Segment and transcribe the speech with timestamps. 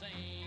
[0.00, 0.46] insane.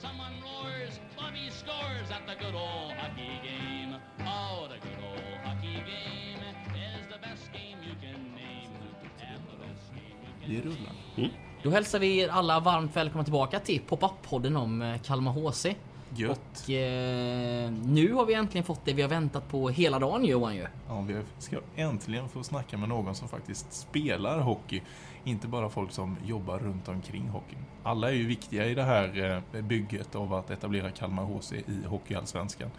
[0.00, 3.94] Someone roars, Bobby scores at the good old hockey game.
[4.20, 6.42] Oh, the good old hockey game
[6.74, 8.72] is the best game you can name.
[9.20, 11.32] And the best game you can Vi rullar.
[11.62, 15.66] Då hälsar vi er alla varmt välkomna tillbaka till Pop-Up-podden om eh, Kalmar HC.
[16.14, 16.40] Gött.
[16.64, 20.54] Och eh, nu har vi äntligen fått det vi har väntat på hela dagen Johan
[20.56, 20.66] ju.
[20.88, 24.82] Ja, vi ska äntligen få snacka med någon som faktiskt spelar hockey.
[25.24, 27.64] Inte bara folk som jobbar runt omkring hockeyn.
[27.82, 31.84] Alla är ju viktiga i det här eh, bygget av att etablera Kalmar HC i
[31.86, 32.70] Hockeyallsvenskan.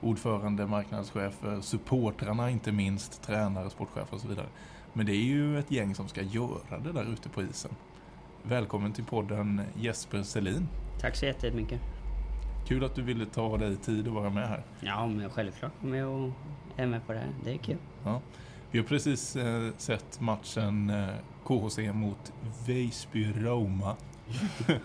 [0.00, 4.46] Ordförande, marknadschefer, supportrarna inte minst, tränare, sportchefer och så vidare.
[4.92, 7.70] Men det är ju ett gäng som ska göra det där ute på isen.
[8.42, 10.68] Välkommen till podden Jesper Selin.
[11.00, 11.80] Tack så jättemycket.
[12.68, 14.62] Kul att du ville ta dig tid att vara med här.
[14.80, 16.30] Ja, men självklart med och
[16.76, 17.28] är med på det här.
[17.44, 17.78] Det är kul.
[18.04, 18.20] Ja.
[18.72, 21.08] Vi har precis eh, sett matchen eh,
[21.44, 22.32] KHC mot
[22.66, 23.96] Visby Roma.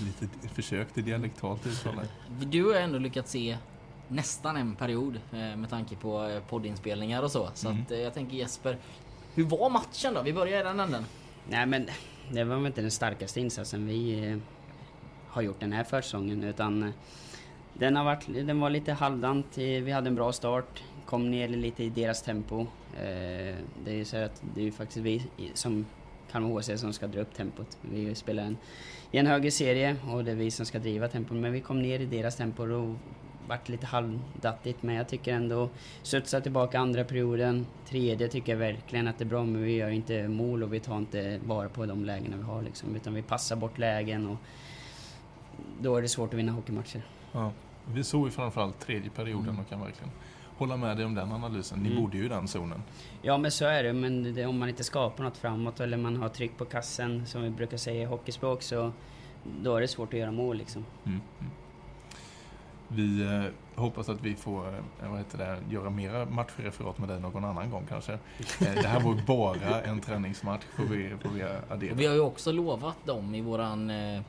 [0.00, 2.00] Lite försök till dialektalt uttal.
[2.40, 3.58] Du har ändå lyckats se
[4.08, 7.48] nästan en period eh, med tanke på eh, poddinspelningar och så.
[7.54, 7.82] Så Mm.
[7.82, 8.78] att, eh, jag tänker Jesper,
[9.34, 10.22] hur var matchen då?
[10.22, 11.04] Vi börjar i den änden.
[11.48, 11.86] Nej, men
[12.32, 14.38] det var väl inte den starkaste insatsen vi eh,
[15.28, 16.90] har gjort den här försäsongen, utan eh,
[17.78, 19.58] den, har varit, den var lite halvdant.
[19.58, 22.60] Eh, vi hade en bra start, kom ner lite i deras tempo.
[22.96, 23.54] Eh,
[23.84, 25.22] det är ju så att det är faktiskt vi
[25.54, 25.86] som
[26.32, 27.78] Kalmar HC som ska dra upp tempot.
[27.80, 28.56] Vi spelar en,
[29.10, 31.36] i en högre serie och det är vi som ska driva tempot.
[31.36, 32.96] Men vi kom ner i deras tempo och
[33.48, 34.82] vart lite halvdattigt.
[34.82, 35.68] Men jag tycker ändå
[36.02, 37.66] studsa tillbaka andra perioden.
[37.88, 40.80] Tredje tycker jag verkligen att det är bra, men vi gör inte mål och vi
[40.80, 42.96] tar inte vara på de lägena vi har liksom.
[42.96, 44.36] Utan vi passar bort lägen och
[45.80, 47.02] då är det svårt att vinna hockeymatcher.
[47.32, 47.52] Ja.
[47.94, 50.10] Vi såg ju framförallt tredje perioden och kan verkligen
[50.58, 51.78] hålla med dig om den analysen.
[51.78, 52.02] Ni Mm.
[52.02, 52.82] borde ju i den zonen.
[53.22, 56.16] Ja men så är det, men det, om man inte skapar något framåt eller man
[56.16, 58.92] har tryck på kassen som vi brukar säga i hockeyspråk så
[59.62, 60.84] då är det svårt att göra mål liksom.
[61.06, 61.20] Mm.
[61.40, 61.52] Mm.
[62.88, 64.68] Vi eh, hoppas att vi får
[65.02, 68.12] eh, vad heter det, göra mera matchreferat med dig någon annan gång kanske.
[68.60, 71.92] Eh, det här var ju bara en träningsmatch får vi, får vi addera.
[71.92, 74.22] Och vi har ju också lovat dem i våran eh,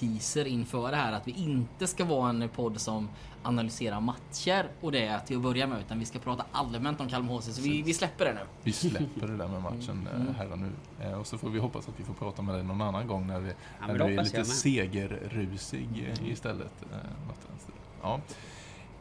[0.00, 3.08] teaser inför det här att vi inte ska vara en podd som
[3.42, 7.34] analyserar matcher och det till att börja med utan vi ska prata allmänt om Kalmar
[7.34, 8.40] HC så vi, vi släpper det nu.
[8.62, 10.28] Vi släpper det där med matchen Mm.
[10.28, 10.70] eh, här och nu.
[11.00, 13.26] Eh, Och så får vi hoppas att vi får prata med dig någon annan gång
[13.26, 13.48] när, vi,
[13.80, 15.88] Ja, när du är lite segerrusig
[16.22, 16.72] eh, istället.
[16.80, 17.80] något i den stilen.
[18.02, 18.20] Ja.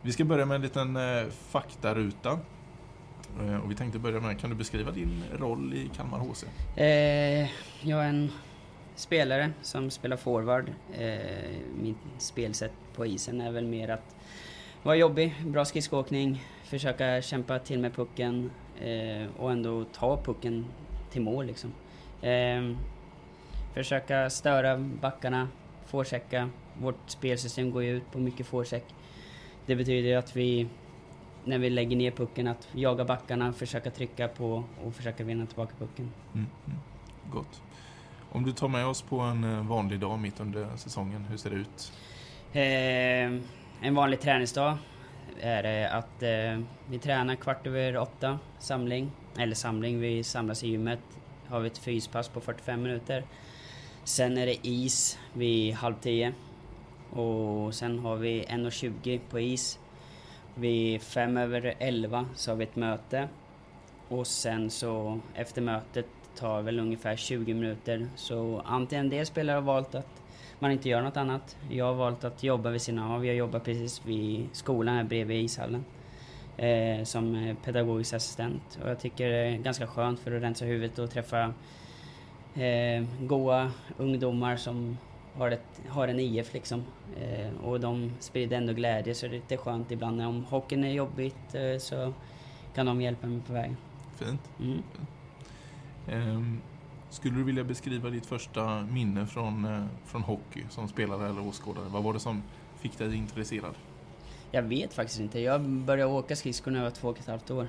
[0.02, 0.98] Vi ska börja med en liten
[1.50, 2.40] faktaruta.
[3.64, 6.44] Och vi tänkte börja med, kan du beskriva din roll i Kalmar HC?
[6.76, 7.50] Eh,
[7.90, 8.32] jag är en
[8.96, 10.72] spelare som spelar forward.
[10.94, 14.16] Eh, mitt spelsätt på isen är väl mer att
[14.84, 18.52] vara jobbig, bra skridskoåkning, försöka kämpa till med pucken
[18.82, 20.66] eh, och ändå ta pucken
[21.12, 21.74] till mål liksom.
[22.22, 22.72] Eh,
[23.74, 25.48] försöka störa backarna,
[25.86, 26.50] forechecka.
[26.82, 28.84] Vårt spelsystem går ju ut på mycket forecheck.
[29.66, 30.68] Det betyder att vi,
[31.46, 35.74] när vi lägger ner pucken, att jaga backarna, försöka trycka på och försöka vinna tillbaka
[35.80, 36.12] pucken.
[36.34, 36.46] Mm.
[36.66, 36.80] Mm.
[37.32, 37.62] Gott.
[38.36, 41.50] Om du tar med oss på en eh, vanlig dag mitt under säsongen, hur ser
[41.50, 41.94] det ut?
[42.54, 43.42] Eh,
[43.88, 44.78] en vanlig träningsdag
[45.40, 49.12] är det att eh, vi tränar kvart över åtta, samling.
[49.38, 51.00] Eller samling, vi samlas i gymmet.
[51.48, 53.24] Har vi ett fyspass på 45 minuter.
[54.04, 56.34] Sen är det is vid halv tio.
[57.10, 59.80] Och sen har vi 1.20 på is.
[60.56, 63.30] Vid fem över elva så har vi ett möte.
[64.08, 68.08] Och sen så efter mötet tar väl ungefär 20 minuter.
[68.16, 70.22] Så antingen det spelare har valt att
[70.60, 71.58] man inte gör något annat.
[71.70, 73.26] Jag har valt att jobba vid sidan av.
[73.26, 75.86] Jag jobbar precis vid skolan här bredvid ishallen.
[76.58, 78.80] Eh, som pedagogisk assistent.
[78.84, 81.54] Och jag tycker det är ganska skönt för att rensa huvudet och träffa
[82.56, 84.98] eh, goa ungdomar som
[85.38, 86.84] har, ett, har en IF liksom.
[87.22, 90.22] Eh, och de sprider ändå glädje så det är lite skönt ibland.
[90.22, 92.14] Om hockeyn är jobbigt eh, så
[92.76, 93.78] kan de hjälpa mig på vägen.
[94.16, 94.42] Fint.
[94.60, 94.72] Mm.
[94.72, 94.84] Ehm,
[96.08, 96.62] Ehm,
[97.10, 101.86] skulle du vilja beskriva ditt första minne från, eh, från hockey som spelare eller åskådare?
[101.90, 102.44] Vad var det som
[102.80, 103.74] fick dig intresserad?
[104.52, 105.40] Jag vet faktiskt inte.
[105.40, 107.68] Jag började åka skridskor när jag var två och ett halvt år.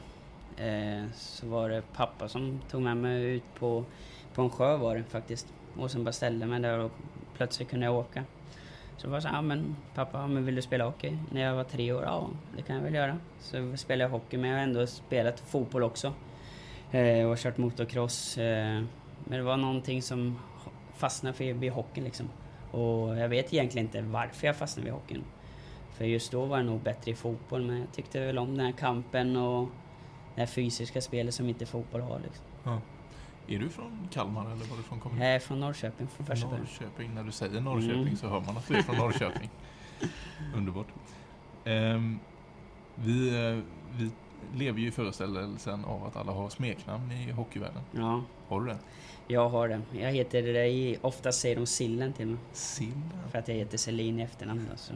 [0.59, 3.85] Ehm, så var det pappa som tog med mig ut på,
[4.35, 5.47] på en sjö var det faktiskt.
[5.77, 6.93] Och sen bara ställde mig där och
[7.37, 8.25] plötsligt kunde jag åka.
[8.97, 11.19] Så var det så här, ja, men pappa, men vill du spela hockey?
[11.33, 13.19] När jag var tre år, ja det kan jag väl göra.
[13.41, 16.12] Så spelade jag hockey, men jag har ändå spelat fotboll också.
[16.97, 18.39] Eh, och kört motocross.
[18.39, 18.83] Eh,
[19.25, 20.39] men det var någonting som
[20.97, 22.29] fastnade för, vid hockeyn liksom.
[22.71, 25.25] Och jag vet egentligen inte varför jag fastnade vid hockeyn.
[25.93, 28.67] För just då var jag nog bättre i fotboll, men jag tyckte väl om den
[28.67, 29.69] här kampen och
[30.35, 32.21] det här fysiska spelet som inte fotboll har.
[32.21, 32.45] Liksom.
[32.65, 32.81] Ja.
[33.49, 35.21] Är du från Kalmar eller var du från kommun?
[35.21, 36.49] Jag är från Norrköping från första.
[36.51, 37.15] Norrköping.
[37.15, 38.17] När du säger Norrköping Mm.
[38.17, 39.51] så hör man att du är från Norrköping.
[40.57, 40.87] Underbart.
[41.65, 42.19] Ehm,
[42.95, 43.59] vi, eh,
[43.97, 44.11] vi
[44.55, 47.83] lever ju i föreställelsen av att alla har smeknamn i hockeyvärlden.
[47.93, 48.79] Ja, Har du det?
[49.29, 49.81] jag har det.
[49.93, 52.37] Jag heter det i, ofta säger de Sillen till mig.
[52.53, 53.11] Sillen?
[53.31, 54.93] För att jag heter Selin i efternamn då, så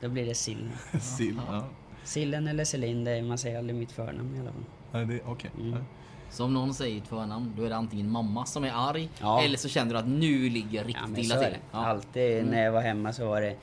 [0.00, 0.70] då blir det Sillen.
[1.00, 1.64] Sill, ja.
[2.04, 4.64] Sillen eller Selin, det är, man säger aldrig mitt förnamn i alla fall.
[4.92, 5.50] Nej, det- Okej.
[5.58, 5.70] Mm.
[5.70, 5.82] Nej.
[6.30, 9.42] Så om någon säger ett förnamn, då är det antingen mamma som är arg, Ja.
[9.42, 11.56] eller så känner du att nu ligger Ja, riktigt men illa till.
[11.72, 11.78] Ja.
[11.86, 12.46] Alltid Mm.
[12.50, 13.56] när jag var hemma så var det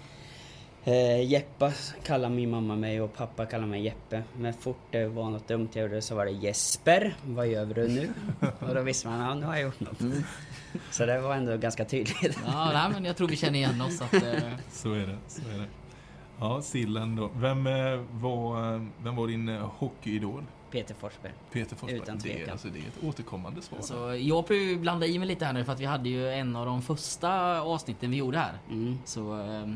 [0.84, 1.72] eh, Jeppa
[2.04, 4.24] kallar min mamma mig och pappa kallar mig Jeppe.
[4.38, 7.88] Men fort det var något dumt jag gjorde så var det Jesper, vad gör du
[7.88, 8.10] nu?
[8.60, 10.02] och då visste man, ja nu har jag gjort något.
[10.02, 10.24] Mm.
[10.92, 12.40] Så det var ändå ganska tydligt.
[12.46, 14.02] Ja, nej, men jag tror vi känner igen oss.
[14.02, 14.22] Att, eh,
[14.72, 15.18] Så är det.
[15.28, 15.68] Så är det.
[16.40, 17.30] Ja, Sillen då.
[17.36, 20.44] Vem, eh, var, eh, vem var din eh, hockeyidol?
[20.72, 21.34] Peter Forsberg.
[21.52, 22.02] Peter Forsberg.
[22.02, 22.52] Utan det, tvekan.
[22.52, 23.80] alltså, det är ett återkommande svar.
[23.82, 26.30] så jag får ju blanda i mig lite här nu för att vi hade ju
[26.30, 28.54] en av de första avsnitten vi gjorde här.
[28.70, 28.98] Mm.
[29.06, 29.68] Så eh,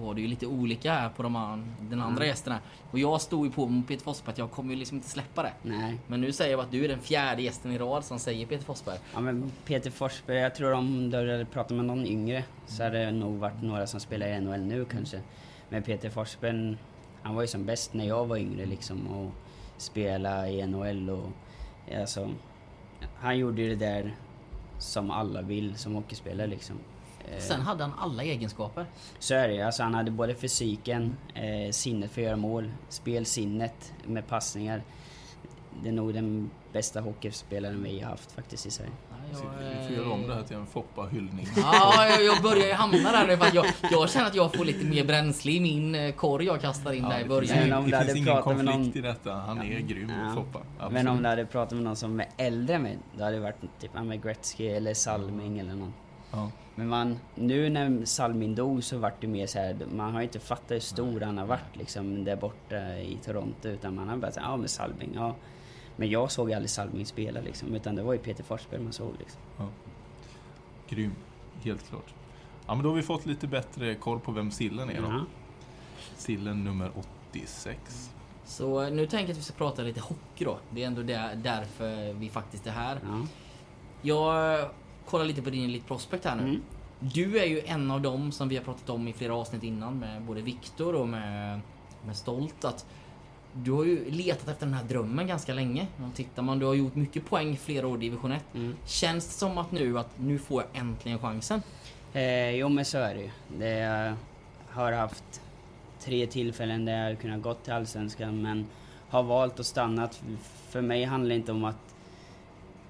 [0.00, 2.28] var det ju lite olika här på de, den andra Mm.
[2.28, 2.58] gästerna.
[2.90, 5.42] Och jag stod ju på med Peter Forsberg att jag kommer ju liksom inte släppa
[5.42, 5.52] det.
[5.62, 5.98] Nej.
[6.06, 8.64] Men nu säger jag att du är den fjärde gästen i rad som säger Peter
[8.64, 8.98] Forsberg.
[9.14, 12.98] Ja men Peter Forsberg, jag tror om du hade pratat med någon yngre så hade
[13.04, 15.20] det nog varit några som spelar i NHL nu kanske.
[15.68, 16.76] Men Peter Forsberg,
[17.22, 19.30] han var ju som bäst när jag var yngre liksom och
[19.76, 21.28] spela i NHL och
[22.00, 22.30] alltså,
[23.16, 24.14] han gjorde ju det där
[24.78, 26.76] som alla vill som hockeyspelare liksom.
[27.32, 28.86] Eh, Sen hade han alla egenskaper.
[29.18, 33.92] Så är det alltså han hade både fysiken, eh, sinnet för att göra mål, spelsinnet
[34.04, 34.82] med passningar.
[35.82, 38.90] Det är nog den bästa hockeyspelaren vi har haft faktiskt i Sverige.
[39.10, 39.16] Ja,
[39.62, 41.48] jag, vi får göra om det här till en Foppa-hyllning.
[41.56, 44.54] Ja, jag, jag börjar ju hamna där nu för att jag, jag känner att jag
[44.54, 47.46] får lite mer bränsle i min eh, korg jag kastar in där i det början.
[47.56, 49.32] finns, Men om ingen, du det hade finns ingen pratat med konflikt någon- i detta.
[49.32, 50.34] Han är grym, Ja.
[50.34, 50.58] Foppa.
[50.78, 50.92] Absolut.
[50.92, 53.42] Men om du hade pratat med någon som är äldre än mig, då hade det
[53.42, 55.92] varit typ ja, med Gretzky eller Salming eller någon.
[56.30, 56.50] Ja.
[56.74, 60.26] Men man, nu när Salming dog så vart det mer så här, man har ju
[60.26, 64.16] inte fattat hur stor han har varit liksom där borta i Toronto utan man har
[64.16, 65.34] bara sagt ja men Salming, ja.
[65.96, 69.12] Men jag såg aldrig Salming spela liksom utan det var ju Peter Forsberg man såg
[69.18, 69.40] liksom.
[70.88, 71.14] Grym,
[71.62, 72.14] helt klart.
[72.66, 75.08] Ja, men då har vi fått lite bättre koll på vem Sillen är då.
[75.08, 75.24] Ja.
[76.16, 76.90] Sillen nummer
[77.30, 78.10] 86.
[78.44, 80.58] Så nu tänker jag att vi ska prata lite hockey då.
[80.70, 83.00] Det är ändå där, därför vi faktiskt är här.
[83.02, 83.26] Ja.
[84.02, 84.70] Jag
[85.06, 86.42] kollar lite på din Elite Prospect här nu.
[86.42, 86.62] Mm.
[87.00, 89.98] Du är ju en av dem som vi har pratat om i flera avsnitt innan
[89.98, 91.60] med både Viktor och med,
[92.06, 92.64] med Stolt.
[92.64, 92.86] Att
[93.52, 95.86] du har ju letat efter den här drömmen ganska länge.
[96.08, 98.44] Och tittar man, du har gjort mycket poäng flera år i division 1.
[98.54, 98.76] Mm.
[98.86, 101.62] Känns det som att nu att nu får jag äntligen chansen?
[102.12, 103.30] Eh, jo men så är det ju.
[103.58, 104.14] Det, jag
[104.70, 105.40] har haft
[106.00, 108.66] tre tillfällen där jag kunnat gått till Allsvenskan men
[109.08, 110.08] har valt att stanna.
[110.68, 111.94] För mig handlar det inte om att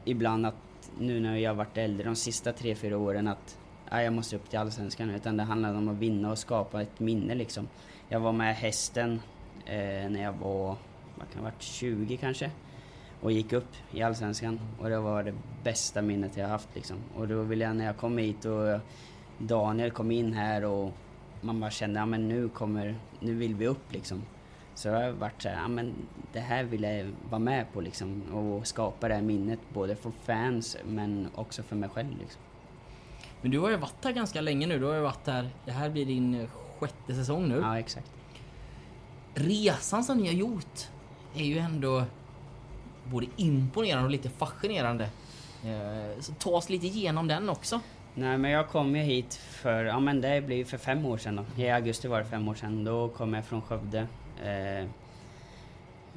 [0.04, 0.65] ibland att
[0.98, 3.58] nu när jag har varit äldre de sista tre, fyra åren att
[3.90, 7.00] ja, jag måste upp till Allsvenskan utan det handlade om att vinna och skapa ett
[7.00, 7.68] minne liksom.
[8.08, 9.20] Jag var med hästen
[9.66, 10.76] eh, när jag var,
[11.14, 12.50] vad kan det ha varit, 20 kanske
[13.20, 15.34] och gick upp i Allsvenskan och det var det
[15.64, 16.96] bästa minnet jag haft liksom.
[17.16, 18.80] Och då ville jag när jag kom hit och
[19.38, 20.92] Daniel kom in här och
[21.40, 24.22] man bara kände, ja men nu kommer, nu vill vi upp liksom.
[24.76, 25.94] Så jag har varit så här, ja men
[26.32, 30.10] det här vill jag vara med på liksom och skapa det här minnet både för
[30.24, 32.40] fans men också för mig själv liksom.
[33.42, 34.78] Men du har ju varit här ganska länge nu.
[34.78, 36.48] Du har ju varit här, det här blir din
[36.78, 37.58] sjätte säsong nu.
[37.62, 38.10] Ja exakt.
[39.34, 40.88] Resan som ni har gjort
[41.34, 42.04] är ju ändå
[43.04, 45.04] både imponerande och lite fascinerande.
[45.64, 47.80] Eh, Så ta oss lite igenom den också.
[48.14, 51.36] Nej men jag kom ju hit för, ja men det blir för fem år sedan
[51.36, 51.62] då.
[51.62, 52.84] I augusti var det fem år sedan.
[52.84, 54.06] Då kom jag från Skövde.
[54.44, 54.88] Eh,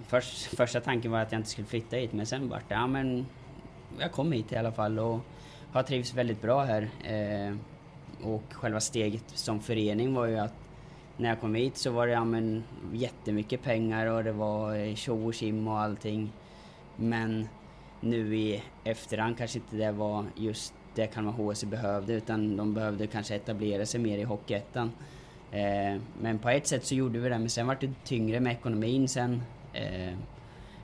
[0.08, 2.88] först, första tanken var att jag inte skulle flytta hit men sen vart det, ja
[2.88, 3.26] men
[4.00, 5.20] jag kom hit i alla fall och
[5.72, 6.90] har trivts väldigt bra här.
[7.04, 7.56] Eh,
[8.24, 10.54] och själva steget som förening var ju att
[11.18, 14.96] när jag kom hit så var det ja, men, jättemycket pengar och det var eh,
[14.96, 16.32] tjo och tjim och allting.
[16.96, 17.48] Men
[18.00, 23.08] nu i efterhand kanske inte det var just det Kalmar HC behövde utan de behövde
[23.08, 24.92] kanske etablera sig mer i Hockeyettan.
[25.52, 28.54] Eh, men på ett sätt så gjorde vi det men sen var det tyngre med
[28.54, 29.42] ekonomin sen.
[29.74, 30.14] Eh,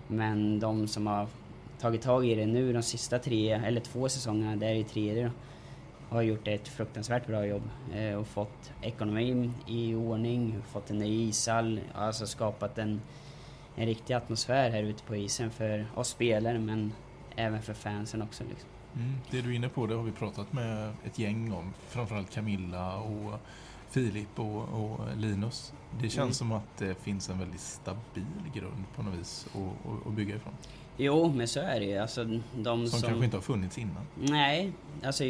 [0.07, 1.27] men de som har
[1.79, 5.23] tagit tag i det nu de sista tre, eller två säsongerna, det är ju tredje
[5.23, 5.31] då,
[6.15, 11.29] har gjort ett fruktansvärt bra jobb eh, och fått ekonomin i ordning, fått en ny
[11.29, 13.01] ishall, alltså skapat en,
[13.75, 16.93] en riktig atmosfär här ute på isen för oss spelare men
[17.35, 18.43] även för fansen också.
[18.43, 18.69] Liksom.
[18.95, 21.73] Mm, det du är inne på det har vi pratat med ett gäng om.
[21.87, 23.39] Framförallt Camilla och
[23.95, 25.73] Filip och, och Linus.
[26.01, 26.33] Det känns Mm.
[26.33, 29.47] som att det finns en väldigt stabil grund på något vis
[30.05, 30.53] att, bygga ifrån.
[30.97, 31.97] Jo, men så är det ju.
[31.97, 32.23] Alltså,
[32.55, 33.01] de Som, som...
[33.09, 34.07] kanske inte har funnits innan.
[34.15, 34.71] Nej,
[35.03, 35.23] alltså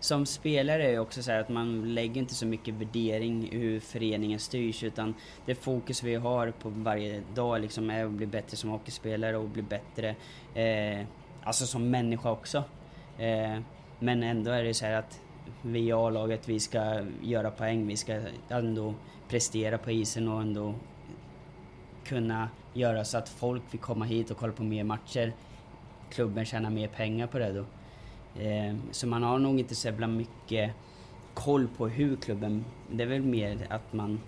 [0.00, 3.58] som spelare är det också så här att man lägger inte så mycket värdering i
[3.58, 5.14] hur föreningen styrs utan
[5.46, 9.48] det fokus vi har på varje dag liksom är att bli bättre som hockeyspelare och
[9.48, 10.16] bli bättre
[10.54, 11.06] eh,
[11.42, 12.58] alltså som människa också.
[13.18, 13.60] Eh,
[13.98, 15.20] men ändå är det så här att
[15.62, 18.94] vi i A-laget, vi ska göra poäng, vi ska ändå
[19.28, 20.74] prestera på isen och ändå
[22.04, 25.32] kunna göra så att folk vill komma hit och kolla på mer matcher.
[26.10, 27.64] Klubben tjänar mer pengar på det då.
[28.42, 30.72] Eh, så man har nog inte så jävla mycket
[31.34, 32.64] koll på hur klubben...
[32.90, 34.20] Det är väl mer att man...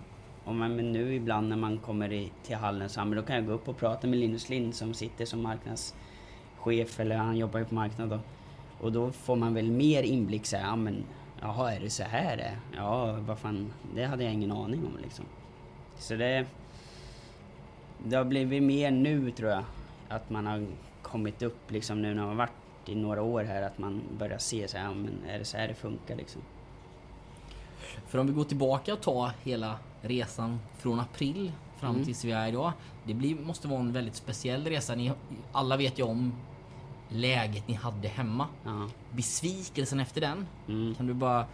[0.43, 3.35] Om man men nu ibland när man kommer i, till hallen så men då kan
[3.35, 7.59] jag gå upp och prata med Linus Lind som sitter som marknadschef, eller han jobbar
[7.59, 8.19] ju på marknad då.
[8.81, 11.03] Och då får man väl mer inblick så här, ja men
[11.41, 12.57] jaha är det så här det?
[12.75, 15.25] Ja, vad fan, det hade jag ingen aning om liksom.
[15.97, 16.45] Så det...
[18.05, 19.63] Det har blivit mer nu tror jag.
[20.09, 20.65] Att man har
[21.01, 22.51] kommit upp liksom nu när man har varit
[22.85, 25.57] i några år här att man börjar se så här, ja, men är det så
[25.57, 26.41] här det funkar liksom?
[28.07, 32.05] För om vi går tillbaka och tar hela resan från april fram Mm.
[32.05, 32.71] tills vi är idag.
[33.03, 34.95] Det blir, måste vara en väldigt speciell resa.
[34.95, 35.11] Ni,
[35.51, 36.33] alla vet ju om
[37.11, 38.47] läget ni hade hemma.
[38.63, 38.89] Ja.
[39.11, 40.47] Besvikelsen efter den.
[40.67, 40.95] Mm.
[40.95, 41.45] Kan du bara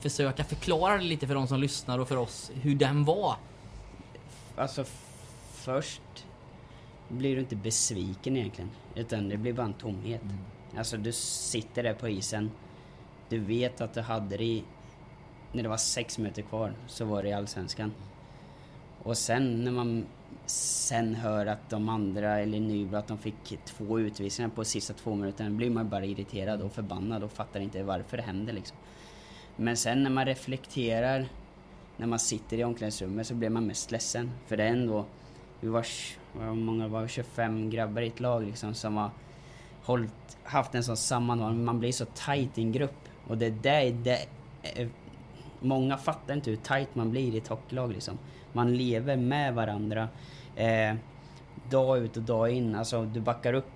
[0.00, 3.36] försöka förklara lite för de som lyssnar och för oss hur den var?
[4.56, 4.84] Alltså
[5.52, 6.26] först
[7.08, 8.70] blir du inte besviken egentligen.
[8.94, 10.22] Utan det blir bara en tomhet.
[10.76, 12.50] Alltså du sitter där på isen.
[13.28, 14.64] Du vet att du hade det i...
[15.52, 17.92] När det var sex minuter kvar så var det i Allsvenskan.
[19.02, 20.06] Och sen när man
[20.46, 25.14] sen hör att de andra, eller Nybro, att de fick två utvisningar på sista två
[25.14, 25.50] minuterna.
[25.50, 28.76] blir man bara irriterad och förbannad och fattar inte varför det händer liksom.
[29.56, 31.26] Men sen när man reflekterar
[31.96, 34.30] när man sitter i omklädningsrummet så blir man mest ledsen.
[34.46, 35.04] För det är ändå,
[35.60, 39.10] vi var, tj- många var 25 grabbar i ett lag liksom som har
[39.84, 41.64] hållit, haft en sån sammanhållning.
[41.64, 42.94] Man blir så tight i en grupp.
[43.26, 44.26] Och det är det,
[44.62, 44.88] är-
[45.60, 48.18] många fattar inte hur tight man blir i ett hockeylag liksom.
[48.52, 50.08] Man lever med varandra.
[50.56, 50.94] Eh,
[51.70, 52.74] dag ut och dag in.
[52.74, 53.70] Alltså du backar upp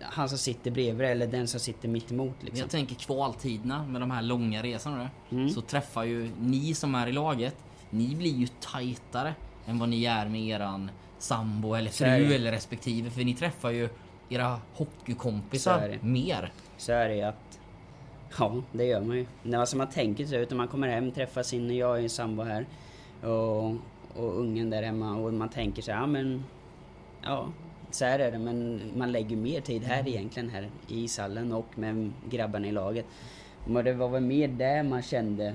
[0.00, 2.60] han som sitter bredvid eller den som sitter mitt emot liksom.
[2.60, 5.10] jag tänker kvaltiderna med de här långa resorna.
[5.30, 5.50] Mm.
[5.50, 7.56] Så träffar ju ni som är i laget.
[7.90, 9.34] Ni blir ju tajtare
[9.66, 13.10] än vad ni är med eran sambo eller fru eller respektive.
[13.10, 13.88] För ni träffar ju
[14.28, 16.52] era hockeykompisar mer.
[16.78, 17.58] så är det ju att...
[18.38, 19.26] Ja, det gör man ju.
[19.42, 21.76] Nej, alltså man tänker så utan man kommer hem, träffar sin...
[21.76, 22.66] Jag är ju sambo här.
[23.22, 23.64] Och,
[24.14, 26.44] och ungen där hemma och man tänker så ja men...
[27.22, 27.48] Ja,
[27.90, 28.38] så här är det.
[28.38, 33.06] Men man lägger mer tid här egentligen här i ishallen och med grabbarna i laget.
[33.66, 35.54] Men det var väl mer där man kände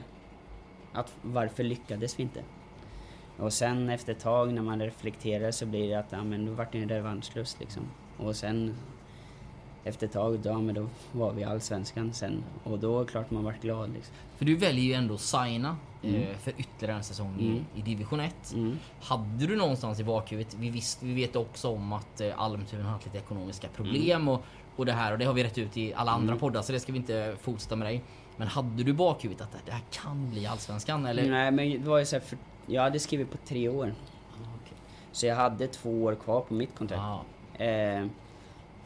[0.93, 2.43] att varför lyckades vi inte?
[3.37, 6.51] Och sen efter ett tag när man reflekterar så blir det att ja, men då
[6.51, 7.83] vart det en revanschlust liksom.
[8.17, 8.75] Och sen
[9.87, 12.43] efter ett tag, då, men då var vi i Allsvenskan sen.
[12.63, 14.15] Och då är det klart man vart glad liksom.
[14.37, 16.21] För du väljer ju ändå att signa Mm.
[16.21, 17.65] eh, för ytterligare en säsong Mm.
[17.75, 18.53] i, i division 1.
[18.53, 18.77] Mm.
[19.01, 22.91] Hade du någonstans i bakhuvudet, vi, visst, vi vet också om att eh, Almtuna har
[22.91, 24.41] haft lite ekonomiska problem och,
[24.75, 26.39] och det här och det har vi rätt ut i alla andra Mm.
[26.39, 28.03] poddar så det ska vi inte fortsätta med dig.
[28.37, 31.29] Men hade du bakhuvudet att det här kan bli Allsvenskan eller?
[31.29, 33.93] Nej men det var ju så här, för jag hade skrivit på tre år.
[34.33, 34.77] Ah, okej.
[35.11, 37.01] Så jag hade två år kvar på mitt kontrakt.
[37.01, 37.23] Ah,
[37.63, 38.05] Eh,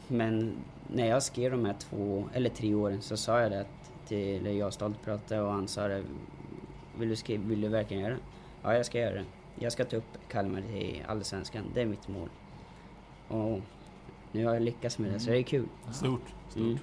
[0.08, 0.56] men
[0.94, 3.66] när jag skrev de här två, eller tre åren så sa jag det
[4.06, 6.04] till, jag stolt pratade och han sa det.
[6.98, 8.20] Vill du, skriva, vill du verkligen göra det?
[8.62, 9.24] Ja, jag ska göra det.
[9.54, 11.64] Jag ska ta upp Kalmar till Allsvenskan.
[11.74, 12.28] Det är mitt mål.
[13.28, 13.60] Och
[14.32, 15.68] nu har jag lyckats med det, så det är kul.
[15.92, 16.20] Stort.
[16.48, 16.62] stort.
[16.62, 16.78] Mm.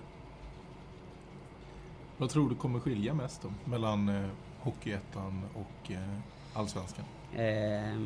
[2.17, 3.71] Vad tror du kommer skilja mest då?
[3.71, 6.17] Mellan eh, Hockeyettan och eh,
[6.53, 7.05] Allsvenskan?
[7.35, 7.99] Eh,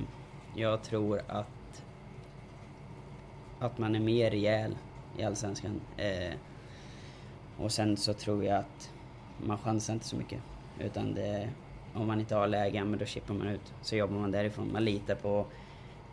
[0.56, 1.84] jag tror att
[3.60, 4.78] att man är mer rejäl
[5.18, 5.82] i Allsvenskan.
[5.98, 6.34] Eh,
[7.58, 8.92] och sen så tror jag att
[9.38, 10.40] man chansar inte så mycket.
[10.80, 11.50] Utan det,
[11.94, 13.74] om man inte har lägen, men då chippar man ut.
[13.82, 14.72] Så jobbar man därifrån.
[14.74, 15.46] Man litar på,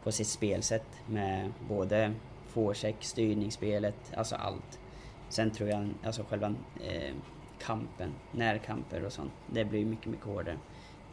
[0.02, 2.14] på sitt spelsätt med både
[2.48, 4.80] forecheck, styrningsspelet, alltså allt.
[5.28, 7.14] Sen tror jag, alltså själva eh,
[7.58, 10.58] kampen, närkamper och sånt, det blir mycket, mycket hårdare.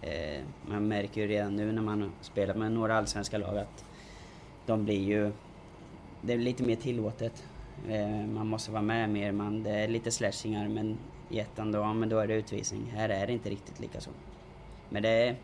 [0.01, 3.85] Eh, man märker ju redan nu när man spelar med några allsvenska lag att
[4.65, 5.31] de blir ju...
[6.21, 7.43] Det är lite mer tillåtet.
[7.89, 10.97] Eh, man måste vara med mer, man, det är lite slashingar men
[11.29, 12.91] i ettan då, men då är det utvisning.
[12.95, 14.09] Här är det inte riktigt lika så.
[14.89, 15.35] Men det är,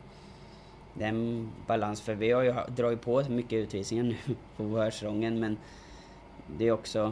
[0.94, 4.16] det är en balans för vi har ju dragit på mycket utvisningar nu
[4.58, 5.58] på vårsäsongen men
[6.58, 7.12] det är också...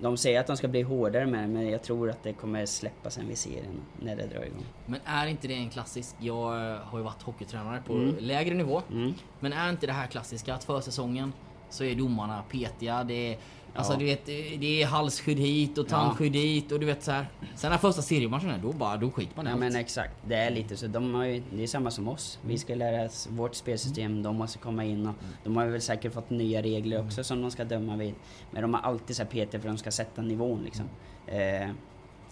[0.00, 2.66] De säger att de ska bli hårdare med det men jag tror att det kommer
[2.66, 4.64] släppa sen vi ser den när det drar igång.
[4.86, 8.14] Men är inte det en klassisk, jag har ju varit hockeytränare på Mm.
[8.18, 8.82] lägre nivå.
[8.90, 9.14] Mm.
[9.40, 11.32] Men är inte det här klassiska att försäsongen
[11.70, 13.38] så är domarna petiga, det är
[13.76, 13.98] Alltså Ja.
[13.98, 14.26] du vet,
[14.60, 17.26] det är halsskydd hit och tandskydd dit och du vet så här.
[17.54, 19.60] Sen när första seriematchen är, då bara, då skiter man i Ja allt.
[19.60, 20.86] men exakt, det är lite så.
[20.86, 22.38] De har ju, det är samma som oss.
[22.46, 25.14] Vi ska lära oss vårt spelsystem, de måste komma in och
[25.44, 28.14] de har väl säkert fått nya regler också som de ska döma vid.
[28.50, 30.84] Men de har alltid så här PT för de ska sätta nivån liksom.
[31.26, 31.68] Eh,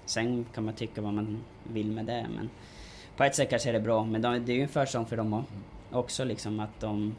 [0.05, 2.51] sen kan man tycka vad man vill med det men
[3.17, 5.17] på ett sätt kanske är det bra men de, det är ju en försång för
[5.17, 5.45] dem
[5.91, 7.15] också liksom att de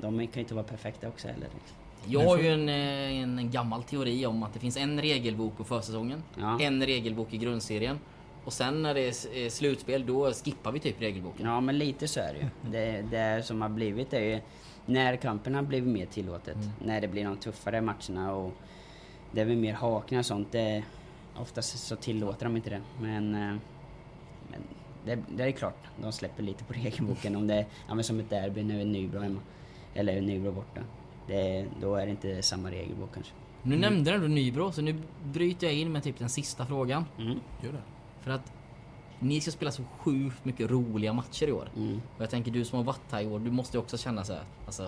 [0.00, 1.48] de kan ju inte vara perfekta också heller.
[1.54, 1.76] Liksom.
[2.06, 5.64] Jag har ju en, eh, en gammal teori om att det finns en regelbok på
[5.64, 6.60] försäsongen, Ja.
[6.60, 7.98] en regelbok i grundserien
[8.44, 11.46] och sen när det är är slutspel då skippar vi typ regelboken.
[11.46, 12.70] Ja men lite så är det ju.
[12.70, 14.40] Det, det som har blivit är ju
[14.86, 16.56] när kampen har blivit mer tillåtet.
[16.84, 18.52] När det blir de tuffare matcherna och
[19.32, 20.52] det väl mer hakningar och sånt.
[20.52, 20.84] Det,
[21.36, 22.80] oftast så tillåter de inte det.
[23.00, 23.56] Men, eh,
[24.50, 24.60] men
[25.04, 28.30] det, det är klart, de släpper lite på regelboken om det är ja, som ett
[28.30, 29.40] derby när Nybro hemma.
[29.94, 30.80] Eller Nybro borta.
[31.26, 33.32] Det, då är det inte samma regelbok kanske.
[33.62, 37.04] Nu nämnde du Nybro så nu bryter jag in med typ den sista frågan.
[37.18, 37.40] Mm.
[37.62, 37.82] Gör det.
[38.20, 38.52] För att
[39.18, 41.70] ni ska spela så sjukt mycket roliga matcher i år.
[41.76, 42.00] Mm.
[42.16, 44.24] Och jag tänker du som har varit här i år, du måste ju också känna
[44.24, 44.82] så här, alltså.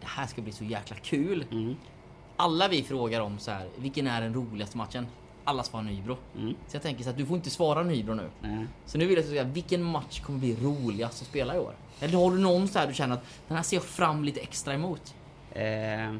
[0.00, 1.44] Det här ska bli så jäkla kul.
[1.50, 1.76] Mm.
[2.36, 5.06] Alla vi frågar om så här, vilken är den roligaste matchen?
[5.44, 6.16] Alla svarar Nybro.
[6.36, 6.54] Mm.
[6.66, 8.30] Så jag tänker så att du får inte svara Nybro nu.
[8.40, 8.66] Nej.
[8.86, 11.58] Så nu vill jag att du säga, vilken match kommer bli roligast att spela i
[11.58, 11.74] år?
[12.00, 14.40] Eller har du någon så här du känner att den här ser jag fram lite
[14.40, 15.14] extra emot?
[15.52, 16.14] Eh,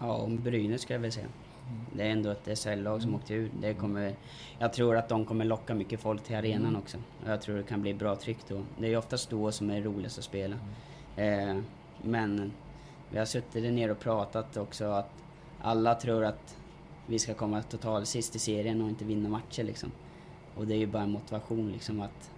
[0.00, 1.26] ja, om Brynäs ska jag väl säga.
[1.92, 3.50] Det är ändå ett SHL-lag som åkte ur.
[3.60, 4.14] Det kommer,
[4.58, 6.96] jag tror att de kommer locka mycket folk till arenan också.
[7.24, 8.62] Och Jag tror det kan bli bra tryck då.
[8.78, 10.56] Det är ju oftast då som är roligast att spela.
[11.16, 11.56] Eh,
[12.02, 12.52] men
[13.10, 15.10] vi har suttit där nere och pratat också att
[15.62, 16.56] alla tror att
[17.06, 19.92] vi ska komma totalt sist i serien och inte vinna matcher liksom.
[20.54, 22.30] Och det är ju bara en motivation liksom att...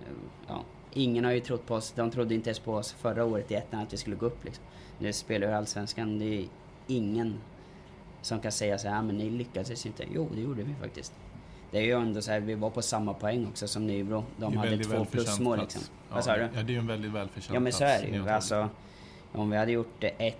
[0.00, 0.12] eh,
[0.48, 1.92] Ja, ingen har ju trott på oss.
[1.96, 4.44] De trodde inte ens på oss förra året i ettan att vi skulle gå upp
[4.44, 4.64] liksom.
[4.98, 6.18] Nu spelar vi Allsvenskan.
[6.18, 6.46] Det är
[6.86, 7.34] ingen
[8.22, 10.04] som kan säga så här, "Ja, men ni lyckades inte.
[10.14, 11.12] Jo, det gjorde vi faktiskt.
[11.70, 14.24] Det är ju ändå så här, vi var på samma poäng också som Nybro.
[14.36, 15.74] De hade två plusmål plats.
[15.74, 15.94] liksom.
[16.08, 16.42] Ja, Vad sa du?
[16.42, 18.28] Ja, det är ju en väldigt välförtjänt Ja men så plats är det i ju.
[18.28, 18.68] Alltså,
[19.32, 20.38] om vi hade gjort det ett...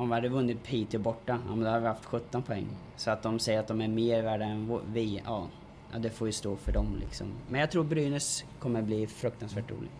[0.00, 2.66] Om vi hade vunnit Piteå borta, ja, men då hade vi haft 17 poäng.
[2.96, 5.46] Så att de säger att de är mer värda än vi, ja.
[5.92, 7.26] ja det får ju stå för dem liksom.
[7.48, 9.90] Men jag tror Brynäs kommer bli fruktansvärt rolig.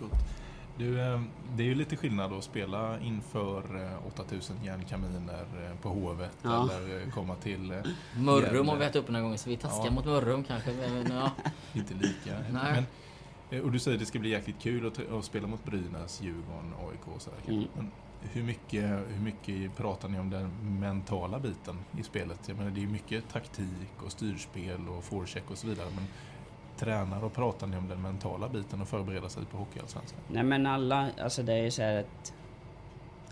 [0.00, 0.10] Gott.
[0.78, 1.20] Du, eh,
[1.56, 6.68] det är ju lite skillnad att spela inför eh, 8000 järnkaminer eh, på Hovet Ja.
[6.70, 7.70] eller eh, komma till...
[7.70, 7.78] eh,
[8.18, 9.90] Mörrum har vi ätit upp några gånger så vi är taskiga Ja.
[9.90, 10.70] mot Mörrum kanske.
[10.72, 11.30] Men, ja.
[11.72, 12.38] Inte lika.
[12.52, 12.72] Nej.
[12.72, 12.84] Men,
[13.58, 16.20] eh, och du säger att det ska bli jäkligt kul att, att spela mot Brynäs,
[16.22, 17.38] Djurgården, AIK och sådär.
[17.48, 17.64] Mm.
[17.76, 17.90] Men
[18.32, 22.40] hur mycket, hur mycket pratar ni om den mentala biten i spelet?
[22.46, 25.88] Jag menar, det är ju mycket taktik och styrspel och forecheck och så vidare.
[25.94, 26.04] Men
[26.76, 30.20] tränar och pratar ni om den mentala biten och förbereda sig på Hockeyallsvenskan?
[30.28, 32.34] Nej men alla, alltså det är ju så här att...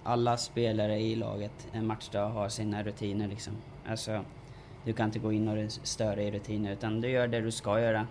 [0.04, 3.52] Alla spelare i laget en matchdag har sina rutiner liksom.
[3.86, 4.24] Alltså,
[4.84, 7.80] du kan inte gå in och störa i rutiner utan du gör det du ska
[7.80, 8.06] göra.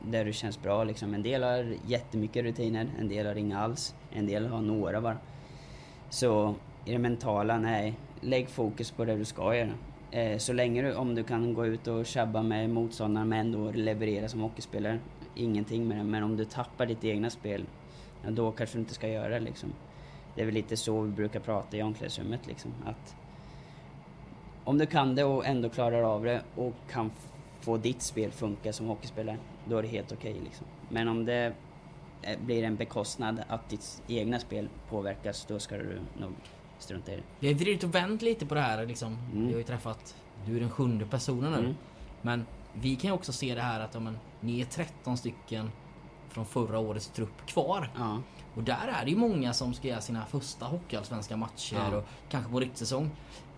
[0.00, 1.14] Där du känns bra liksom.
[1.14, 3.94] En del har jättemycket rutiner, en del har inga alls.
[4.10, 5.18] En del har några bara.
[6.10, 7.94] Så i det mentala, nej.
[8.20, 9.72] Lägg fokus på det du ska göra.
[10.10, 13.70] Eh, så länge du, om du kan gå ut och tjabba med motståndaren men ändå
[13.70, 14.98] leverera som hockeyspelare,
[15.34, 16.04] ingenting med det.
[16.04, 17.64] Men om du tappar ditt egna spel,
[18.24, 19.72] ja, då kanske du inte ska göra det liksom.
[20.34, 22.72] Det är väl lite så vi brukar prata i omklädningsrummet liksom.
[22.84, 23.16] Att
[24.64, 27.10] om du kan det och ändå klarar av det och kan
[27.60, 30.66] få ditt spel funka som hockeyspelare, då är det helt okej liksom.
[30.88, 31.52] Men om det
[32.44, 36.32] blir en bekostnad att ditt egna spel påverkas, då ska du nog
[36.78, 37.22] strunta i det.
[37.40, 39.18] Vi har vridit och vänt lite på det här liksom.
[39.32, 39.46] Mm.
[39.46, 41.58] Vi har ju träffat, du är den sjunde personen nu.
[41.58, 41.74] Mm.
[42.22, 45.70] Men vi kan ju också se det här att ja, men, ni är 13 stycken
[46.28, 47.90] från förra årets trupp kvar.
[47.96, 48.22] Ja.
[48.54, 51.96] Och där är det ju många som ska göra sina första hockeyallsvenska matcher Ja.
[51.96, 53.10] och kanske på rikssäsong.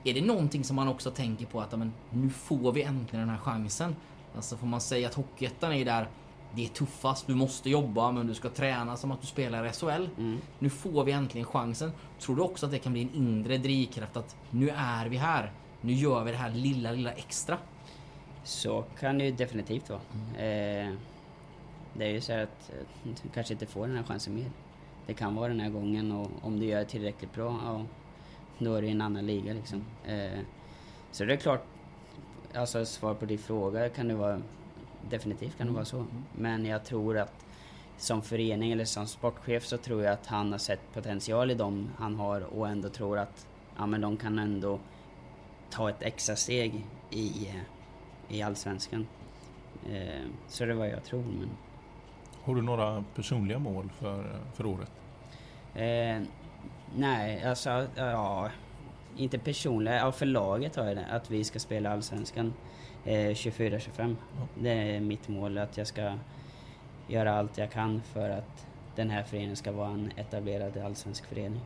[0.04, 3.20] Är det någonting som man också tänker på att ja, men, nu får vi äntligen
[3.20, 3.96] den här chansen?
[4.36, 6.08] Alltså får man säga att Hockeyettan är där
[6.54, 9.72] det är tuffast, du måste jobba men du ska träna som att du spelar i
[9.72, 10.08] SHL.
[10.18, 10.38] Mm.
[10.58, 11.92] Nu får vi äntligen chansen.
[12.18, 15.52] Tror du också att det kan bli en inre drivkraft att nu är vi här.
[15.80, 17.58] Nu gör vi det här lilla, lilla extra.
[18.44, 20.00] Så kan det ju definitivt vara.
[20.36, 20.92] Eh,
[21.94, 24.50] det är ju så att eh, du kanske inte får den här chansen mer.
[25.06, 27.84] Det kan vara den här gången och om du gör tillräckligt bra, ja,
[28.58, 29.84] då är det en annan liga liksom.
[30.04, 30.38] Eh,
[31.12, 31.64] så det är klart,
[32.54, 34.40] alltså svar på din fråga kan det vara,
[35.10, 36.06] definitivt kan det vara så.
[36.36, 37.44] Men jag tror att
[37.96, 41.88] som förening eller som sportchef så tror jag att han har sett potential i dem
[41.98, 43.46] han har och ändå tror att
[43.78, 44.78] ja, men de kan ändå
[45.70, 47.48] ta ett extra steg i,
[48.28, 49.06] i Allsvenskan.
[49.90, 51.22] Eh, så det är vad jag tror.
[51.22, 51.48] Men,
[52.44, 54.90] Har du några personliga mål för, för året?
[55.74, 56.22] eh,
[56.96, 58.50] Nej, alltså ja...
[59.16, 61.06] Inte personligen, ja för laget har jag det.
[61.10, 62.52] Att vi ska spela Allsvenskan
[63.04, 64.16] 24-25.
[64.36, 64.46] Ja.
[64.54, 66.12] Det är mitt mål, att jag ska
[67.06, 71.60] göra allt jag kan för att den här föreningen ska vara en etablerad allsvensk förening.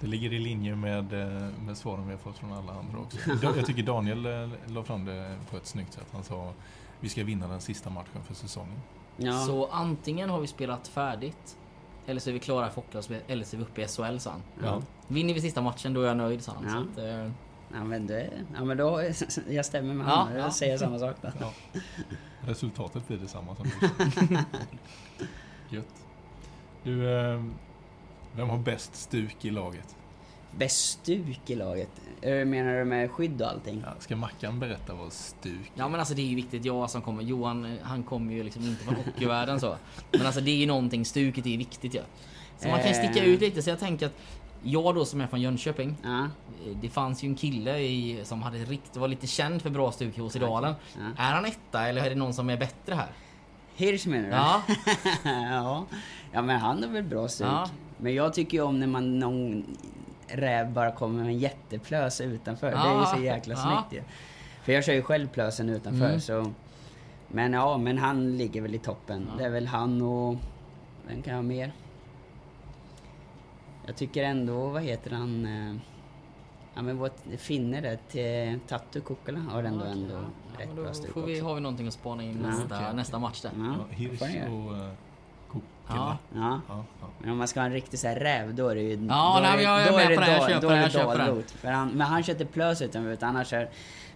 [0.00, 3.18] Det ligger i linje med, eh, med svaren vi har fått från alla andra också.
[3.56, 6.06] Jag tycker Daniel eh, la fram det på ett snyggt sätt.
[6.12, 6.52] Han sa
[7.00, 8.80] vi ska vinna den sista matchen för säsongen.
[9.16, 11.58] Ja, Så antingen har vi spelat färdigt
[12.06, 14.30] eller så är vi klara för Hockeyallsvenskan eller så är vi uppe i SHL sa
[14.30, 14.42] han.
[14.64, 14.82] Ja.
[15.08, 16.64] Vinner vi sista matchen då är jag nöjd sa han.
[16.64, 16.70] Ja.
[16.70, 17.30] Så att, eh,
[17.72, 19.02] ja, men det, ja men då,
[19.48, 20.36] jag stämmer med Ja, honom.
[20.36, 20.50] Jag ja.
[20.50, 21.28] säger samma sak då.
[21.40, 21.52] Ja.
[22.46, 23.66] Resultatet blir detsamma som
[24.28, 24.36] du
[25.76, 25.94] Gött.
[26.82, 27.44] Du, eh,
[28.36, 29.96] vem har bäst stuk i laget?
[30.58, 31.88] Bäst stuk i laget?
[32.22, 33.82] Eh, Menar du med skydd och allting?
[33.86, 36.64] Ja, ska Mackan berätta vad stuk Ja men alltså det är ju viktigt.
[36.64, 39.76] Jag som kommer, Johan han kommer ju liksom inte från hockeyvärlden så.
[40.12, 42.02] Men alltså det är ju någonting, stuket är viktigt ja.
[42.58, 43.30] Så man kan ju sticka Eh.
[43.30, 44.12] ut lite så jag tänker att
[44.70, 45.96] jag då som är från Jönköping.
[46.02, 46.18] Ja.
[46.24, 49.92] eh, Det fanns ju en kille i, som hade rikt, var lite känd för bra
[49.92, 50.74] stuk i Åsedalen.
[50.94, 51.22] Ja.
[51.24, 53.08] Är han etta eller är det någon som är bättre här?
[53.76, 54.34] Hirsch menar du?
[54.34, 54.62] Ja.
[55.50, 55.84] ja.
[56.32, 57.46] ja, men han har väl bra stuk.
[57.98, 59.64] Men jag tycker ju om när man någon
[60.28, 62.70] räv bara kommer med en jätteplös utanför.
[62.70, 64.02] Det är ju så jäkla snyggt ju.
[64.64, 66.20] För jag kör ju själv plösen utanför Mm.
[66.20, 66.52] så...
[67.28, 69.30] Men ja, men han ligger väl i toppen.
[69.38, 70.36] Det är väl han och...
[71.08, 71.72] Vem kan jag ha mer?
[73.86, 75.44] Jag tycker ändå, vad heter han?
[75.46, 75.76] eh,
[76.74, 80.60] Ja men vårt finne där, till Tattu Kukkala har ändå Okej, ändå ja.
[80.64, 81.44] Rätt bra stuk får vi, också.
[81.46, 82.94] har vi någonting att spana in Ja, nästa, okej.
[82.94, 83.50] nästa match där.
[83.56, 84.88] Ja, Hirsch och uh,
[85.88, 86.18] Ja.
[86.34, 86.60] Ja.
[86.68, 87.06] Ja, ja.
[87.18, 88.90] Men om man ska ha en riktig så här räv, då är det ju...
[89.08, 90.30] Ja, då nej, är, men jag är då med är det på det.
[90.76, 91.50] Jag köper jag dalrot.
[91.50, 93.68] För han, men han kör inte plös utan utan han kör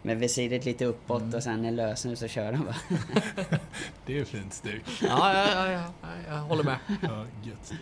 [0.03, 1.35] med visiret lite uppåt Mm.
[1.35, 2.77] och sen är lösen så kör han bara.
[4.07, 4.83] Det är ju fint stuk.
[5.03, 6.77] Ja, ja, ja, ja, ja, jag håller med.
[7.03, 7.79] Ja, gött stuk.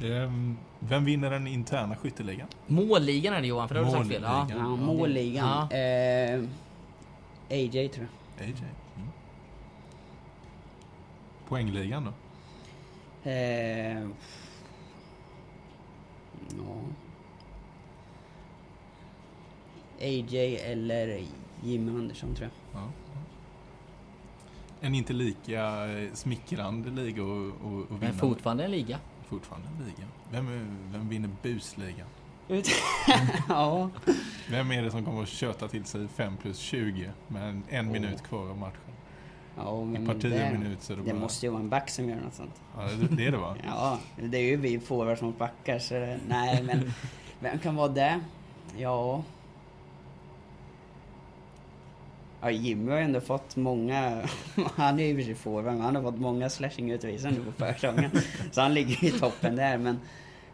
[0.00, 2.48] Ehm, vem vinner den interna skytteligan?
[2.66, 4.22] Målligan är det Johan, för det har du sagt fel.
[4.22, 4.38] Ja.
[4.44, 4.58] Målligan.
[4.58, 5.68] Ja, målligan.
[5.70, 5.76] Ja.
[5.76, 6.44] Eh,
[7.50, 8.06] AJ tror
[8.38, 8.46] jag.
[8.46, 8.52] AJ.
[8.52, 9.08] Mm.
[11.48, 12.12] Poängligan då?
[13.30, 14.00] Eh,
[16.58, 16.80] ja.
[20.00, 21.24] AJ eller
[21.64, 22.80] Jimmy Andersson tror jag.
[22.82, 22.88] Ja.
[24.80, 28.12] En inte lika eh, smickrande liga och, och, och Men vinna.
[28.12, 28.98] fortfarande en liga.
[29.28, 30.08] Fortfarande en liga.
[30.30, 32.06] Vem, är- vem vinner busligan?
[33.48, 33.90] ja.
[34.50, 37.92] Vem är det som kommer att köta till sig 5 plus 20 med en, Åh.
[37.92, 38.80] minut kvar av matchen?
[39.56, 41.20] ja I men par 10 det, så är det, det bara...
[41.20, 42.60] måste ju vara en back som gör något sånt.
[42.76, 43.56] Ja, det, det är det va?
[43.66, 46.92] Ja, det är ju vi forwards mot backar så det, nej men
[47.40, 48.20] vem kan vara det?
[48.76, 49.22] Ja...
[52.46, 54.28] Ja, Jimmy har ju ändå fått många,
[54.76, 57.44] han är ju i och för sig forward, han har fått många slashing utvisningar nu
[57.44, 58.10] på försäsongen.
[58.52, 60.00] så han ligger i toppen där men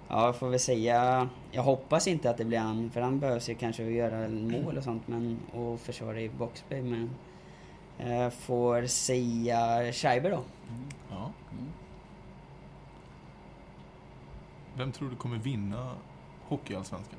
[0.08, 3.48] ja, jag får väl säga, jag hoppas inte att det blir han, för han behövs
[3.48, 7.10] ju kanske göra mål och sånt men, och försvara i boxplay men
[7.98, 10.42] jag får säga Scheiber då.
[11.10, 11.32] Ja.
[11.52, 11.66] Mm.
[14.76, 15.94] Vem tror du kommer vinna
[16.48, 17.18] Hockeyallsvenskan?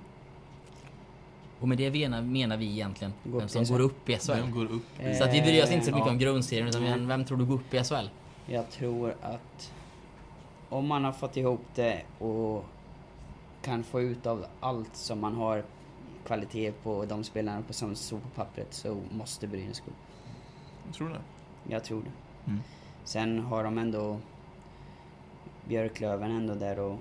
[1.63, 4.31] Och med det menar, menar vi egentligen Gå upp vem som går upp i SHL.
[4.31, 4.83] Vem går upp?
[5.17, 6.11] Så att vi bryr oss inte så mycket Ja.
[6.11, 8.09] om grundserien utan vem, vem tror du går upp i SHL?
[8.45, 9.73] Jag tror att
[10.69, 12.65] om man har fått ihop det och
[13.61, 15.63] kan få ut av allt som man har
[16.25, 20.95] kvalitet på de spelarna på som står på pappret så måste Brynäs gå upp.
[20.95, 21.21] Tror du det?
[21.73, 22.51] Jag tror det.
[22.51, 22.61] Mm.
[23.03, 24.17] Sen har de ändå
[25.67, 26.99] Björklöven ändå där och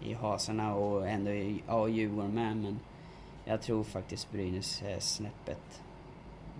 [0.00, 2.78] i hasarna och ändå i, ja, och Djurgården med men
[3.48, 5.82] jag tror faktiskt Brynäs är snäppet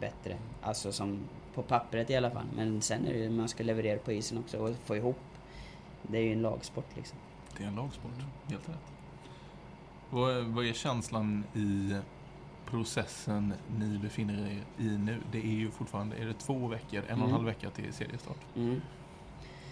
[0.01, 0.37] bättre.
[0.63, 1.19] Alltså som
[1.55, 2.47] på pappret i alla fall.
[2.57, 5.17] Men sen är det ju man ska leverera på isen också och få ihop.
[6.03, 7.19] Det är ju en lagsport liksom.
[7.57, 8.11] Det är en lagsport.
[8.49, 8.93] Helt rätt.
[10.11, 11.95] Vad, vad är känslan i
[12.67, 15.19] processen ni befinner er i nu?
[15.33, 17.33] Det är ju fortfarande, är det två veckor, en och en Mm.
[17.33, 18.39] halv vecka till seriestart?
[18.57, 18.81] Mm.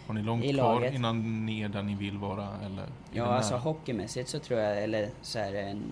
[0.07, 0.95] Har ni långt I kvar laget.
[0.95, 2.49] innan ni är där ni vill vara?
[2.63, 5.83] Eller Ja, alltså hockeymässigt så tror jag, eller så är det en,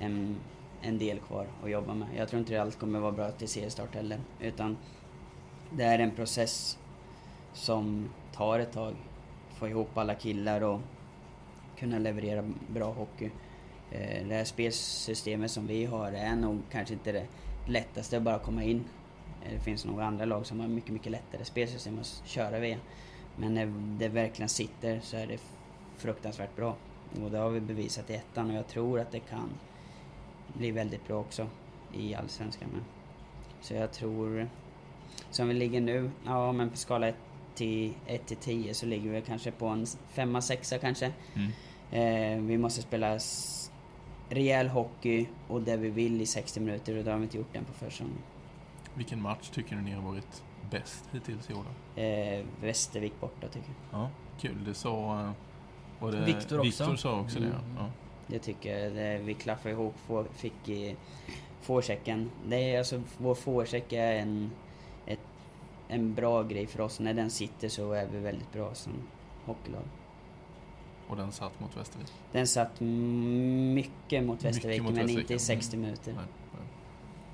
[0.00, 0.36] en,
[0.82, 2.08] en del kvar att jobba med.
[2.16, 4.20] Jag tror inte det allt kommer vara bra till seriestart heller.
[4.40, 4.76] Utan
[5.70, 6.78] det är en process
[7.52, 8.94] som tar ett tag.
[9.50, 10.80] Få ihop alla killar och
[11.78, 13.30] kunna leverera bra hockey.
[13.90, 17.26] Eh, det här spelsystemet som vi har är nog kanske inte det
[17.66, 18.84] lättaste att bara komma in.
[19.44, 22.78] Eh, det finns nog andra lag som har mycket, mycket lättare spelsystem att köra via.
[23.36, 23.66] Men när
[23.98, 25.38] det verkligen sitter så är det
[25.96, 26.76] fruktansvärt bra.
[27.24, 29.50] Och det har vi bevisat i ettan och jag tror att det kan
[30.58, 31.46] bli väldigt bra också
[31.92, 32.80] i Allsvenskan med.
[33.60, 34.48] Så jag tror,
[35.30, 37.16] som vi ligger nu, ja men på skala 1
[37.54, 41.12] till 1 till 10 så ligger vi kanske på en 5 6 kanske.
[41.34, 41.50] Mm.
[41.92, 43.18] Eh, vi måste spela
[44.28, 47.56] rejäl hockey och det vi vill i 60 minuter och det har vi inte gjort
[47.56, 48.18] än på försäsongen.
[48.94, 51.64] Vilken match tycker du ni har varit bäst hittills i år?
[51.94, 52.00] då?
[52.02, 54.00] Eh, Västervik borta tycker jag.
[54.00, 54.10] Ja,
[54.40, 54.64] kul.
[54.64, 55.20] Det sa...
[55.20, 55.30] eh,
[56.00, 56.62] Var det Viktor också.
[56.84, 57.58] Viktor sa också det, Mm.
[57.78, 57.86] ja.
[58.30, 59.18] Det tycker jag.
[59.18, 60.96] Vi klaffade ihop, få, fick i
[61.62, 62.30] forechecken.
[62.48, 64.50] Det är alltså, vår forecheck är en,
[65.06, 65.18] ett,
[65.88, 67.00] en bra grej för oss.
[67.00, 68.92] När den sitter så är vi väldigt bra som
[69.44, 69.84] hockeylag.
[71.08, 72.12] Och den satt mot Västervik.
[72.32, 75.40] Den satt mycket mot Mycket Västervik mot men Västervik, inte i ja.
[75.40, 76.12] 60 minuter.
[76.12, 76.39] Nej, nej.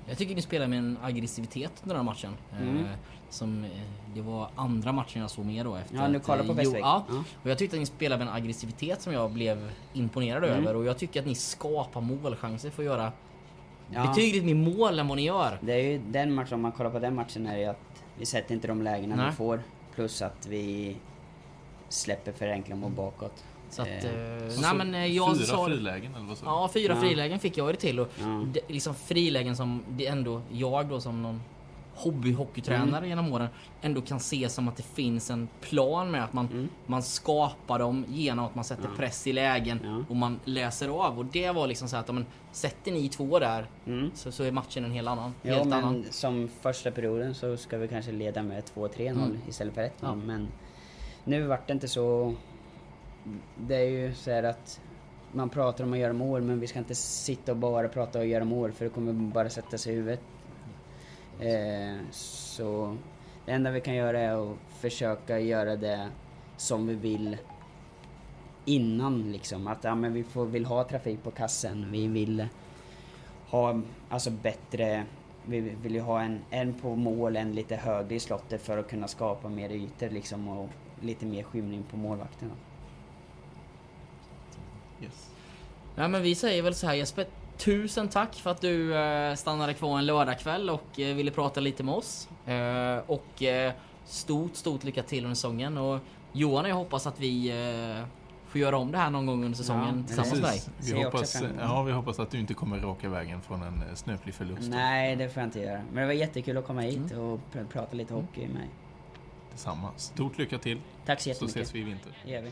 [0.07, 2.33] Jag tycker ni spelar med en aggressivitet under den här matchen.
[2.61, 2.77] Mm.
[2.77, 2.91] Eh,
[3.29, 3.69] som, eh,
[4.15, 6.75] det var andra matchen jag såg med då efter Ja, nu kollar på eh, Västervik.
[6.75, 7.23] Jo, ja, Ja.
[7.43, 10.57] och jag tyckte att ni spelade med en aggressivitet som jag blev imponerad Mm.
[10.59, 13.11] över och jag tycker att ni skapar målchanser för att göra
[13.91, 14.07] Ja.
[14.07, 15.59] betydligt mer mål än vad ni gör.
[15.61, 18.03] Det är ju den matchen, om man kollar på den matchen är det ju att
[18.17, 19.25] vi sätter inte de lägena Nej.
[19.29, 19.61] vi får.
[19.95, 20.95] Plus att vi
[21.89, 23.43] släpper för enkla mål bakåt.
[23.69, 25.65] Så att, Eh, eh, nej så men eh, jag fyra sa...
[25.65, 26.45] frilägen eller vad sa?
[26.45, 27.01] Ja, fyra Ja.
[27.01, 28.43] frilägen fick jag det till och Ja.
[28.53, 31.41] det, liksom frilägen som det ändå, jag då som någon
[31.95, 33.09] hobbyhockeytränare Mm.
[33.09, 33.47] genom åren
[33.81, 36.69] ändå kan se som att det finns en plan med att man, Mm.
[36.85, 38.89] man skapar dem genom att man sätter Ja.
[38.97, 40.03] press i lägen Ja.
[40.09, 43.65] och man läser av och det var liksom så att men, sätter ni två där
[43.87, 44.11] Mm.
[44.15, 45.33] så, så är matchen en helt annan.
[45.41, 46.05] Ja, helt men annan.
[46.11, 49.37] som första perioden så ska vi kanske leda med 2-3-0 Mm.
[49.49, 49.91] istället för 1-0.
[50.01, 50.15] Ja.
[50.15, 50.47] Men
[51.27, 52.33] nu vart det inte så...
[53.57, 54.81] Det är ju så här att
[55.31, 58.25] man pratar om att göra mål men vi ska inte sitta och bara prata och
[58.25, 60.21] göra mål för det kommer bara sätta sig i huvudet.
[61.39, 62.97] Eh, så
[63.45, 66.09] det enda vi kan göra är att försöka göra det
[66.57, 67.37] som vi vill
[68.65, 69.67] innan liksom.
[69.67, 71.91] Att ja, men vi får, vill ha trafik på kassen.
[71.91, 72.47] Vi vill
[73.49, 75.05] ha alltså bättre...
[75.45, 78.89] Vi vill ju ha en, en på mål, en lite högre i slottet för att
[78.89, 80.69] kunna skapa mer ytor liksom och
[81.01, 82.51] lite mer skymning på målvakterna.
[85.01, 85.29] Yes.
[85.95, 87.25] Ja, men vi säger väl så här Jesper,
[87.57, 91.83] tusen tack för att du eh, stannade kvar en lördagkväll och eh, ville prata lite
[91.83, 92.29] med oss.
[92.45, 93.43] Eh, och
[94.05, 95.77] stort, stort lycka till under säsongen.
[95.77, 95.99] Och
[96.31, 97.53] Johan och jag hoppas att vi
[98.47, 100.61] får göra om det här någon gång under säsongen Ja, tillsammans med dig.
[100.95, 104.69] Vi hoppas, ja, vi hoppas att du inte kommer raka vägen från en snöplig förlust
[104.69, 105.81] Nej, det får jag inte göra.
[105.91, 107.19] Men det var jättekul att komma hit Mm.
[107.19, 108.69] och pr- prata lite hockey med mig.
[109.57, 109.91] Detsamma.
[109.97, 110.81] Stort lycka till.
[111.05, 111.53] Tack så jättemycket.
[111.53, 112.13] Så ses vi i vinter.
[112.23, 112.51] Det gör vi.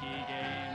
[0.00, 0.73] Hej, hej.